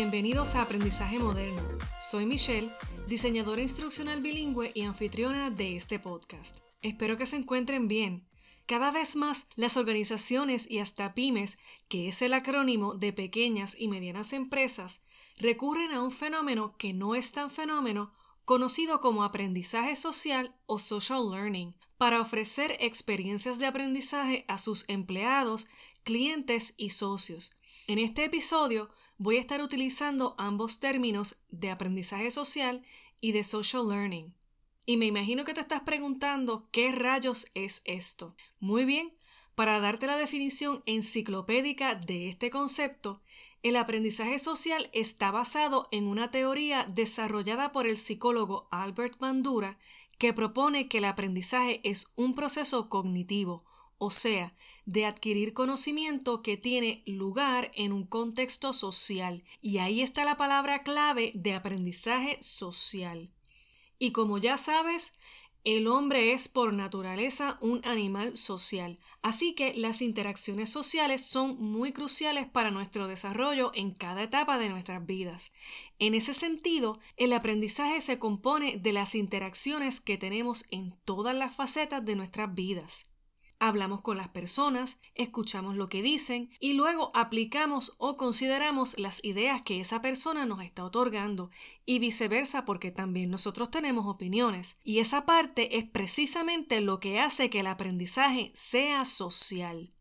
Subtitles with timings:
[0.00, 1.60] Bienvenidos a Aprendizaje Moderno.
[2.00, 2.72] Soy Michelle,
[3.08, 6.60] diseñadora instruccional bilingüe y anfitriona de este podcast.
[6.82, 8.28] Espero que se encuentren bien.
[8.66, 11.58] Cada vez más las organizaciones y hasta pymes,
[11.88, 15.02] que es el acrónimo de pequeñas y medianas empresas,
[15.36, 21.28] recurren a un fenómeno que no es tan fenómeno conocido como aprendizaje social o social
[21.28, 25.66] learning, para ofrecer experiencias de aprendizaje a sus empleados,
[26.04, 27.58] clientes y socios.
[27.88, 32.82] En este episodio voy a estar utilizando ambos términos de aprendizaje social
[33.20, 34.34] y de social learning.
[34.86, 38.34] Y me imagino que te estás preguntando qué rayos es esto.
[38.60, 39.12] Muy bien,
[39.54, 43.20] para darte la definición enciclopédica de este concepto,
[43.62, 49.78] el aprendizaje social está basado en una teoría desarrollada por el psicólogo Albert Bandura
[50.16, 53.64] que propone que el aprendizaje es un proceso cognitivo,
[53.98, 54.54] o sea,
[54.88, 59.44] de adquirir conocimiento que tiene lugar en un contexto social.
[59.60, 63.30] Y ahí está la palabra clave de aprendizaje social.
[63.98, 65.12] Y como ya sabes,
[65.62, 71.92] el hombre es por naturaleza un animal social, así que las interacciones sociales son muy
[71.92, 75.52] cruciales para nuestro desarrollo en cada etapa de nuestras vidas.
[75.98, 81.54] En ese sentido, el aprendizaje se compone de las interacciones que tenemos en todas las
[81.54, 83.17] facetas de nuestras vidas.
[83.60, 89.62] Hablamos con las personas, escuchamos lo que dicen y luego aplicamos o consideramos las ideas
[89.62, 91.50] que esa persona nos está otorgando
[91.84, 94.80] y viceversa porque también nosotros tenemos opiniones.
[94.84, 99.92] Y esa parte es precisamente lo que hace que el aprendizaje sea social.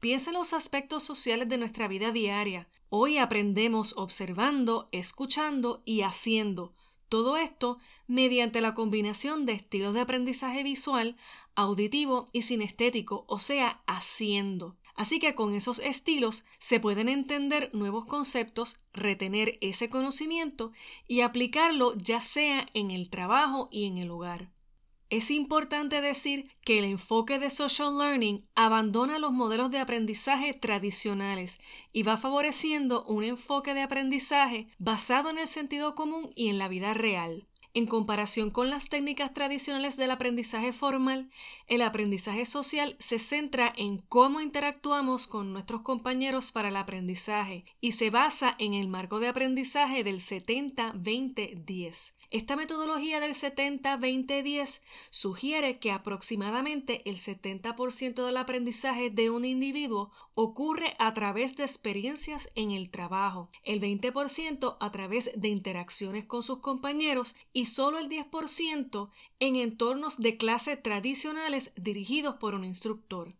[0.00, 2.68] Piensa en los aspectos sociales de nuestra vida diaria.
[2.90, 6.72] Hoy aprendemos observando, escuchando y haciendo,
[7.08, 11.16] todo esto mediante la combinación de estilos de aprendizaje visual,
[11.54, 14.76] auditivo y sinestético, o sea, haciendo.
[14.94, 20.72] Así que con esos estilos se pueden entender nuevos conceptos, retener ese conocimiento
[21.06, 24.57] y aplicarlo ya sea en el trabajo y en el hogar.
[25.10, 31.60] Es importante decir que el enfoque de social learning abandona los modelos de aprendizaje tradicionales
[31.92, 36.68] y va favoreciendo un enfoque de aprendizaje basado en el sentido común y en la
[36.68, 37.48] vida real.
[37.72, 41.30] En comparación con las técnicas tradicionales del aprendizaje formal,
[41.68, 47.92] el aprendizaje social se centra en cómo interactuamos con nuestros compañeros para el aprendizaje y
[47.92, 52.17] se basa en el marco de aprendizaje del 70-20-10.
[52.30, 60.94] Esta metodología del 70-20-10 sugiere que aproximadamente el 70% del aprendizaje de un individuo ocurre
[60.98, 66.58] a través de experiencias en el trabajo, el 20% a través de interacciones con sus
[66.58, 69.08] compañeros y solo el 10%
[69.40, 73.34] en entornos de clase tradicionales dirigidos por un instructor.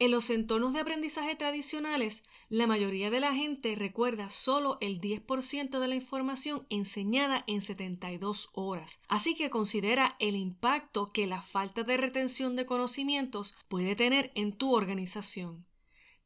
[0.00, 5.78] En los entornos de aprendizaje tradicionales, la mayoría de la gente recuerda solo el 10%
[5.78, 11.84] de la información enseñada en 72 horas, así que considera el impacto que la falta
[11.84, 15.64] de retención de conocimientos puede tener en tu organización.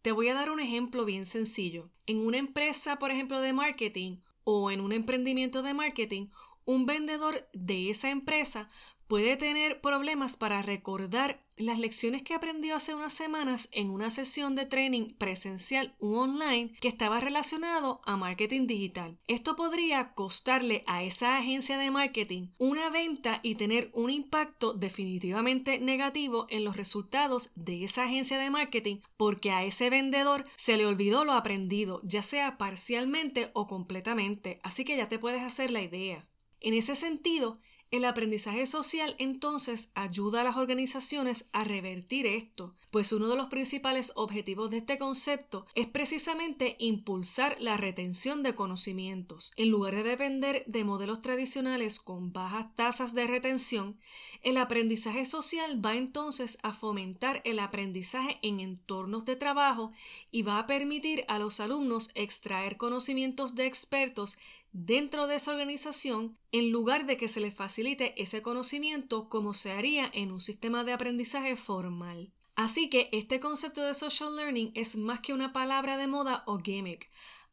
[0.01, 1.91] Te voy a dar un ejemplo bien sencillo.
[2.07, 6.29] En una empresa, por ejemplo, de marketing o en un emprendimiento de marketing,
[6.65, 8.71] un vendedor de esa empresa
[9.09, 14.55] puede tener problemas para recordar las lecciones que aprendió hace unas semanas en una sesión
[14.55, 19.19] de training presencial u online que estaba relacionado a marketing digital.
[19.27, 25.81] Esto podría costarle a esa agencia de marketing una venta y tener un impacto definitivamente
[25.81, 30.87] negativo en los resultados de esa agencia de marketing porque a ese vendedor se le
[30.87, 34.61] olvidó lo aprendido, ya sea parcialmente o completamente.
[34.63, 36.25] Así que ya te puedes hacer la idea.
[36.61, 37.57] En ese sentido,
[37.91, 43.49] el aprendizaje social entonces ayuda a las organizaciones a revertir esto, pues uno de los
[43.49, 49.53] principales objetivos de este concepto es precisamente impulsar la retención de conocimientos.
[49.57, 53.99] En lugar de depender de modelos tradicionales con bajas tasas de retención,
[54.43, 59.93] el aprendizaje social va entonces a fomentar el aprendizaje en entornos de trabajo
[60.31, 64.39] y va a permitir a los alumnos extraer conocimientos de expertos
[64.73, 69.73] dentro de esa organización en lugar de que se le facilite ese conocimiento como se
[69.73, 72.33] haría en un sistema de aprendizaje formal.
[72.55, 76.59] Así que este concepto de social learning es más que una palabra de moda o
[76.59, 77.09] gimmick.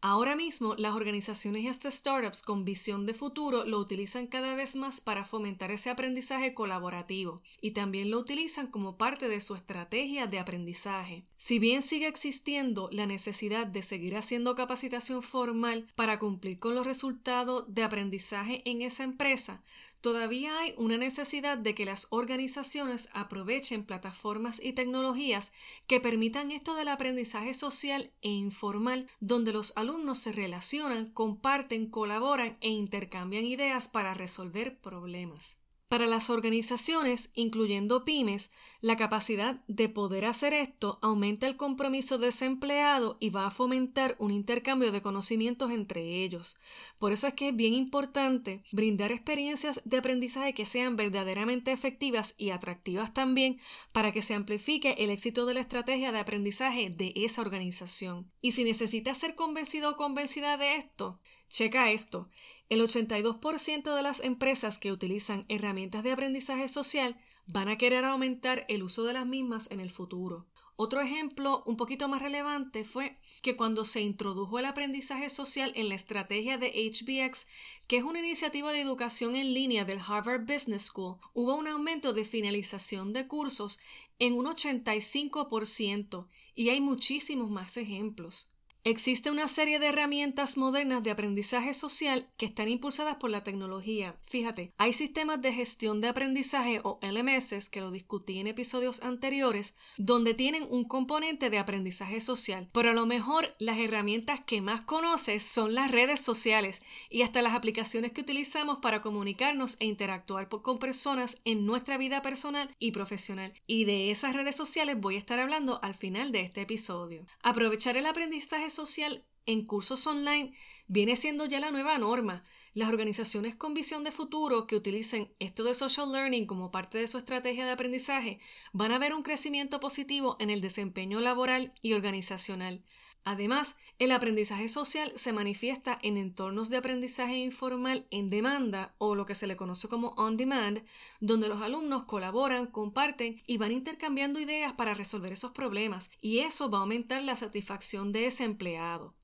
[0.07, 4.75] Ahora mismo, las organizaciones y hasta startups con visión de futuro lo utilizan cada vez
[4.75, 10.27] más para fomentar ese aprendizaje colaborativo y también lo utilizan como parte de su estrategia
[10.27, 11.25] de aprendizaje.
[11.37, 16.85] Si bien sigue existiendo la necesidad de seguir haciendo capacitación formal para cumplir con los
[16.85, 19.63] resultados de aprendizaje en esa empresa,
[20.05, 25.51] todavía hay una necesidad de que las organizaciones aprovechen plataformas y tecnologías
[25.87, 32.55] que permitan esto del aprendizaje social e informal, donde los alumnos se relacionan, comparten, colaboran
[32.61, 35.64] e intercambian ideas para resolver problemas.
[35.87, 38.51] Para las organizaciones, incluyendo pymes,
[38.81, 43.51] la capacidad de poder hacer esto aumenta el compromiso de ese empleado y va a
[43.51, 46.57] fomentar un intercambio de conocimientos entre ellos.
[46.97, 52.33] Por eso es que es bien importante brindar experiencias de aprendizaje que sean verdaderamente efectivas
[52.39, 53.59] y atractivas también
[53.93, 58.31] para que se amplifique el éxito de la estrategia de aprendizaje de esa organización.
[58.41, 61.19] Y si necesitas ser convencido o convencida de esto,
[61.55, 62.29] checa esto.
[62.67, 67.15] El 82% de las empresas que utilizan herramientas de aprendizaje social
[67.47, 70.47] van a querer aumentar el uso de las mismas en el futuro.
[70.75, 75.87] Otro ejemplo un poquito más relevante fue que cuando se introdujo el aprendizaje social en
[75.87, 77.47] la estrategia de HBX,
[77.87, 82.11] que es una iniciativa de educación en línea del Harvard Business School, hubo un aumento
[82.11, 83.79] de finalización de cursos
[84.19, 88.54] en un 85% y hay muchísimos más ejemplos.
[88.87, 94.15] Existe una serie de herramientas modernas de aprendizaje social que están impulsadas por la tecnología.
[94.21, 99.75] Fíjate, hay sistemas de gestión de aprendizaje o LMS, que lo discutí en episodios anteriores,
[99.97, 104.85] donde tienen un componente de aprendizaje social, pero a lo mejor las herramientas que más
[104.85, 110.47] conoces son las redes sociales y hasta las aplicaciones que utilizamos para comunicarnos e interactuar
[110.47, 113.51] con personas en nuestra vida personal y profesional.
[113.65, 117.25] Y de esas redes sociales voy a estar hablando al final de este episodio.
[117.41, 120.53] Aprovechar el aprendizaje social en cursos online
[120.87, 122.43] viene siendo ya la nueva norma.
[122.75, 127.07] Las organizaciones con visión de futuro que utilicen esto de social learning como parte de
[127.07, 128.37] su estrategia de aprendizaje
[128.73, 132.83] van a ver un crecimiento positivo en el desempeño laboral y organizacional.
[133.23, 139.25] Además, el aprendizaje social se manifiesta en entornos de aprendizaje informal en demanda o lo
[139.25, 140.83] que se le conoce como on demand,
[141.21, 146.69] donde los alumnos colaboran, comparten y van intercambiando ideas para resolver esos problemas, y eso
[146.69, 149.15] va a aumentar la satisfacción de ese empleado.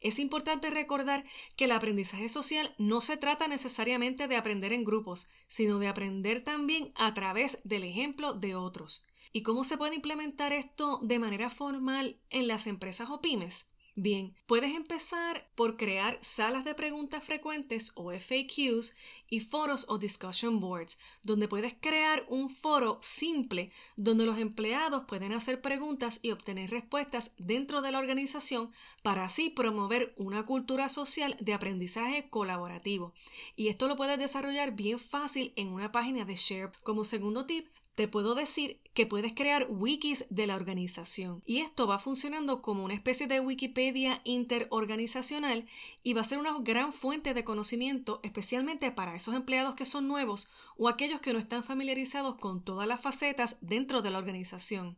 [0.00, 1.24] Es importante recordar
[1.56, 6.42] que el aprendizaje social no se trata necesariamente de aprender en grupos, sino de aprender
[6.42, 9.06] también a través del ejemplo de otros.
[9.32, 13.71] ¿Y cómo se puede implementar esto de manera formal en las empresas o pymes?
[13.94, 18.94] Bien, puedes empezar por crear salas de preguntas frecuentes o FAQs
[19.28, 25.34] y foros o discussion boards, donde puedes crear un foro simple donde los empleados pueden
[25.34, 28.72] hacer preguntas y obtener respuestas dentro de la organización
[29.02, 33.12] para así promover una cultura social de aprendizaje colaborativo.
[33.56, 36.72] Y esto lo puedes desarrollar bien fácil en una página de Share.
[36.82, 41.86] Como segundo tip, te puedo decir que puedes crear wikis de la organización y esto
[41.86, 45.66] va funcionando como una especie de Wikipedia interorganizacional
[46.02, 50.08] y va a ser una gran fuente de conocimiento especialmente para esos empleados que son
[50.08, 54.96] nuevos o aquellos que no están familiarizados con todas las facetas dentro de la organización.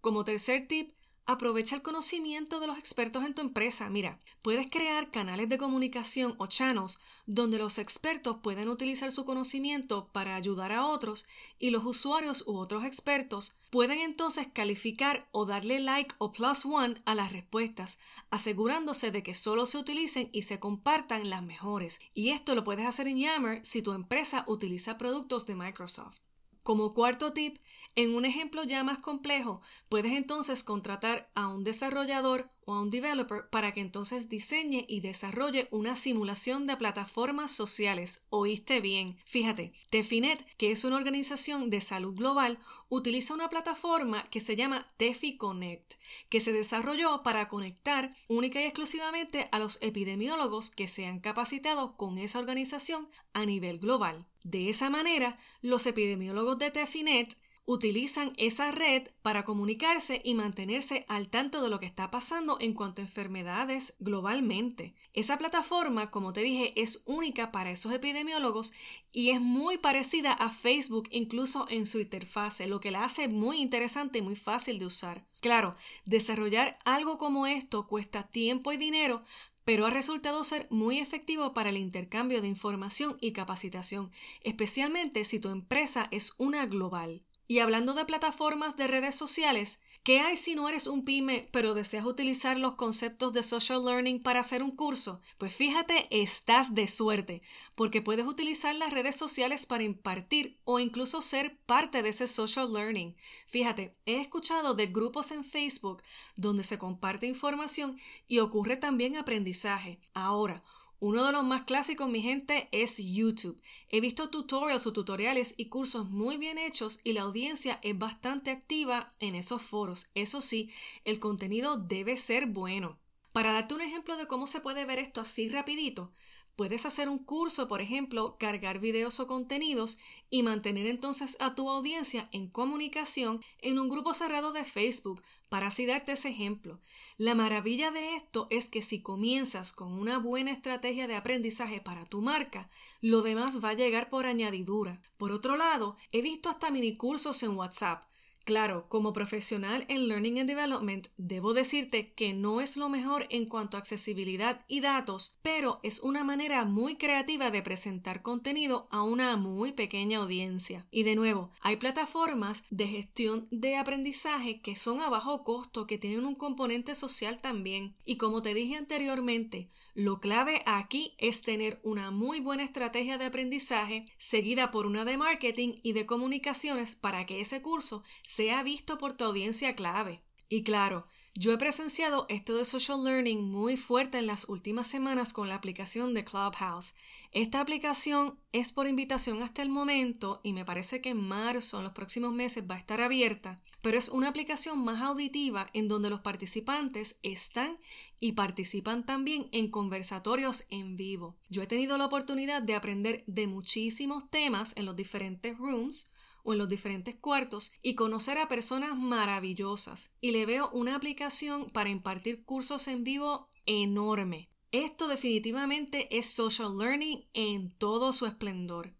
[0.00, 0.92] Como tercer tip,
[1.30, 3.90] Aprovecha el conocimiento de los expertos en tu empresa.
[3.90, 10.08] Mira, puedes crear canales de comunicación o channels donde los expertos pueden utilizar su conocimiento
[10.10, 11.26] para ayudar a otros
[11.58, 16.94] y los usuarios u otros expertos pueden entonces calificar o darle like o plus one
[17.04, 17.98] a las respuestas,
[18.30, 22.00] asegurándose de que solo se utilicen y se compartan las mejores.
[22.14, 26.20] Y esto lo puedes hacer en Yammer si tu empresa utiliza productos de Microsoft.
[26.62, 27.58] Como cuarto tip,
[27.98, 32.90] en un ejemplo ya más complejo, puedes entonces contratar a un desarrollador o a un
[32.90, 38.26] developer para que entonces diseñe y desarrolle una simulación de plataformas sociales.
[38.30, 39.16] Oíste bien.
[39.24, 44.86] Fíjate, Tefinet, que es una organización de salud global, utiliza una plataforma que se llama
[44.96, 45.94] Tefi Connect,
[46.28, 51.96] que se desarrolló para conectar única y exclusivamente a los epidemiólogos que se han capacitado
[51.96, 54.24] con esa organización a nivel global.
[54.44, 57.36] De esa manera, los epidemiólogos de Tefinet
[57.68, 62.72] utilizan esa red para comunicarse y mantenerse al tanto de lo que está pasando en
[62.72, 64.94] cuanto a enfermedades globalmente.
[65.12, 68.72] Esa plataforma, como te dije, es única para esos epidemiólogos
[69.12, 73.58] y es muy parecida a Facebook incluso en su interfase, lo que la hace muy
[73.60, 75.26] interesante y muy fácil de usar.
[75.40, 79.22] Claro, desarrollar algo como esto cuesta tiempo y dinero,
[79.66, 84.10] pero ha resultado ser muy efectivo para el intercambio de información y capacitación,
[84.40, 87.27] especialmente si tu empresa es una global.
[87.50, 91.72] Y hablando de plataformas de redes sociales, ¿qué hay si no eres un pyme pero
[91.72, 95.22] deseas utilizar los conceptos de social learning para hacer un curso?
[95.38, 97.40] Pues fíjate, estás de suerte,
[97.74, 102.70] porque puedes utilizar las redes sociales para impartir o incluso ser parte de ese social
[102.70, 103.16] learning.
[103.46, 106.02] Fíjate, he escuchado de grupos en Facebook
[106.36, 109.98] donde se comparte información y ocurre también aprendizaje.
[110.12, 110.62] Ahora,
[111.00, 113.60] Uno de los más clásicos, mi gente, es YouTube.
[113.88, 118.50] He visto tutorials o tutoriales y cursos muy bien hechos y la audiencia es bastante
[118.50, 120.10] activa en esos foros.
[120.16, 120.70] Eso sí,
[121.04, 122.98] el contenido debe ser bueno.
[123.30, 126.10] Para darte un ejemplo de cómo se puede ver esto así rapidito,
[126.58, 129.96] Puedes hacer un curso, por ejemplo, cargar videos o contenidos
[130.28, 135.68] y mantener entonces a tu audiencia en comunicación en un grupo cerrado de Facebook, para
[135.68, 136.80] así darte ese ejemplo.
[137.16, 142.06] La maravilla de esto es que si comienzas con una buena estrategia de aprendizaje para
[142.06, 142.68] tu marca,
[143.00, 145.00] lo demás va a llegar por añadidura.
[145.16, 148.07] Por otro lado, he visto hasta mini cursos en WhatsApp
[148.48, 153.44] Claro, como profesional en Learning and Development, debo decirte que no es lo mejor en
[153.44, 159.02] cuanto a accesibilidad y datos, pero es una manera muy creativa de presentar contenido a
[159.02, 160.86] una muy pequeña audiencia.
[160.90, 165.98] Y de nuevo, hay plataformas de gestión de aprendizaje que son a bajo costo, que
[165.98, 167.96] tienen un componente social también.
[168.06, 173.26] Y como te dije anteriormente, lo clave aquí es tener una muy buena estrategia de
[173.26, 178.02] aprendizaje seguida por una de marketing y de comunicaciones para que ese curso
[178.38, 180.22] sea visto por tu audiencia clave.
[180.48, 185.32] Y claro, yo he presenciado esto de social learning muy fuerte en las últimas semanas
[185.32, 186.94] con la aplicación de Clubhouse.
[187.32, 191.84] Esta aplicación es por invitación hasta el momento y me parece que en marzo, en
[191.84, 196.08] los próximos meses, va a estar abierta, pero es una aplicación más auditiva en donde
[196.08, 197.76] los participantes están
[198.20, 201.36] y participan también en conversatorios en vivo.
[201.50, 206.12] Yo he tenido la oportunidad de aprender de muchísimos temas en los diferentes rooms
[206.44, 210.16] o en los diferentes cuartos y conocer a personas maravillosas.
[210.20, 214.50] Y le veo una aplicación para impartir cursos en vivo enorme.
[214.70, 218.94] Esto definitivamente es social learning en todo su esplendor.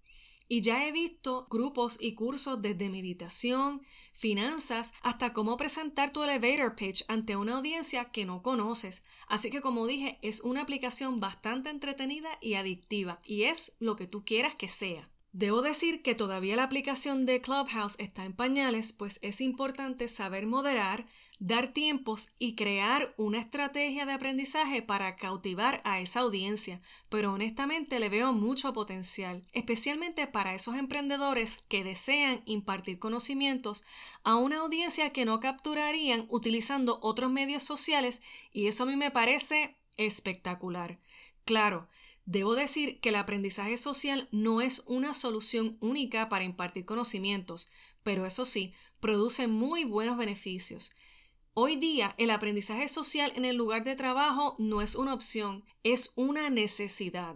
[0.51, 3.83] Y ya he visto grupos y cursos desde meditación,
[4.15, 9.05] finanzas, hasta cómo presentar tu elevator pitch ante una audiencia que no conoces.
[9.29, 14.07] Así que como dije, es una aplicación bastante entretenida y adictiva, y es lo que
[14.07, 15.11] tú quieras que sea.
[15.33, 20.47] Debo decir que todavía la aplicación de Clubhouse está en pañales, pues es importante saber
[20.47, 21.05] moderar,
[21.39, 26.81] dar tiempos y crear una estrategia de aprendizaje para cautivar a esa audiencia,
[27.11, 33.85] pero honestamente le veo mucho potencial, especialmente para esos emprendedores que desean impartir conocimientos
[34.25, 39.11] a una audiencia que no capturarían utilizando otros medios sociales y eso a mí me
[39.11, 40.99] parece espectacular.
[41.45, 41.89] Claro,
[42.31, 47.71] Debo decir que el aprendizaje social no es una solución única para impartir conocimientos,
[48.03, 50.93] pero eso sí, produce muy buenos beneficios.
[51.55, 56.13] Hoy día el aprendizaje social en el lugar de trabajo no es una opción, es
[56.17, 57.35] una necesidad.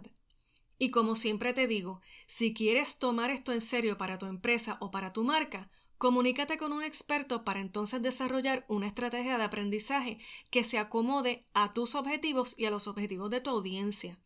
[0.77, 4.91] Y como siempre te digo, si quieres tomar esto en serio para tu empresa o
[4.91, 10.19] para tu marca, comunícate con un experto para entonces desarrollar una estrategia de aprendizaje
[10.51, 14.19] que se acomode a tus objetivos y a los objetivos de tu audiencia.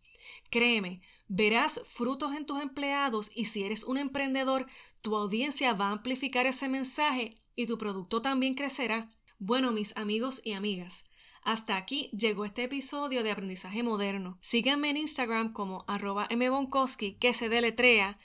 [0.49, 4.65] Créeme, verás frutos en tus empleados y si eres un emprendedor,
[5.01, 9.09] tu audiencia va a amplificar ese mensaje y tu producto también crecerá.
[9.39, 11.09] Bueno, mis amigos y amigas,
[11.43, 14.37] hasta aquí llegó este episodio de Aprendizaje Moderno.
[14.41, 18.17] Síganme en Instagram como arroba mbonkowski que se deletrea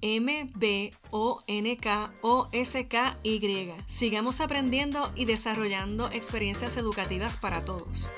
[0.00, 0.92] M-B-O-N-K-O-S-K-Y.
[3.86, 8.12] Sigamos aprendiendo y desarrollando experiencias educativas para todos.